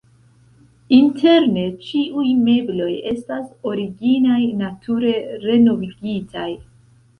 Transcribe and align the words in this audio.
Interne 0.95 1.65
ĉiuj 1.89 2.31
mebloj 2.47 2.89
estas 3.13 3.45
originaj, 3.73 4.41
nature 4.65 5.15
renovigitaj. 5.47 6.51